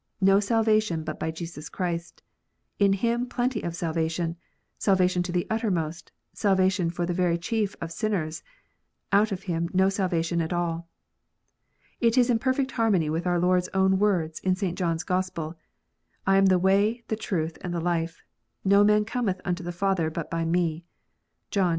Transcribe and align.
"No 0.19 0.39
salvation 0.39 1.03
but 1.03 1.19
by 1.19 1.29
Jesus 1.29 1.69
Christ; 1.69 2.23
in 2.79 2.91
Him 2.93 3.27
plenty 3.27 3.61
of 3.61 3.75
salvation, 3.75 4.35
salvation 4.79 5.21
to 5.21 5.31
the 5.31 5.45
uttermost, 5.47 6.11
salvation 6.33 6.89
for 6.89 7.05
the 7.05 7.13
very 7.13 7.37
chief 7.37 7.75
of 7.79 7.91
sinners; 7.91 8.41
out 9.11 9.31
of 9.31 9.43
Him 9.43 9.69
no 9.75 9.89
salvation 9.89 10.41
at 10.41 10.51
all." 10.51 10.89
It 11.99 12.17
is 12.17 12.31
in 12.31 12.39
perfect 12.39 12.71
harmony 12.71 13.11
with 13.11 13.27
our 13.27 13.37
Lord 13.37 13.59
s 13.61 13.69
own 13.75 13.99
words 13.99 14.39
in 14.39 14.55
St. 14.55 14.75
John 14.75 14.95
s 14.95 15.03
Gospel, 15.03 15.55
"I 16.25 16.37
am 16.37 16.47
the 16.47 16.57
way, 16.57 17.03
the 17.07 17.15
truth, 17.15 17.59
and 17.61 17.71
the 17.71 17.79
life: 17.79 18.23
no 18.65 18.83
man 18.83 19.05
cometh 19.05 19.39
unto 19.45 19.61
the 19.63 19.71
Father, 19.71 20.09
but 20.09 20.31
by 20.31 20.45
"Me." 20.45 20.83
(John 21.51 21.67
xiv. 21.69 21.69